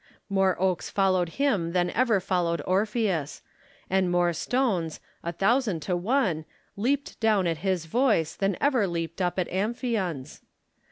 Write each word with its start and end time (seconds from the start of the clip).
More 0.29 0.59
oaks 0.59 0.89
followed 0.89 1.29
him 1.37 1.73
than 1.73 1.91
ever 1.91 2.19
followed 2.19 2.63
Orpheus; 2.65 3.43
and 3.87 4.09
more 4.09 4.33
stones, 4.33 4.99
a 5.21 5.31
thousand 5.31 5.81
to 5.83 5.95
one, 5.95 6.43
leaped 6.75 7.19
down 7.19 7.45
at 7.45 7.57
his 7.59 7.85
voice 7.85 8.33
than 8.35 8.57
ever 8.59 8.87
leaped 8.87 9.21
up 9.21 9.37
at 9.37 9.47
Amphion's. 9.51 10.41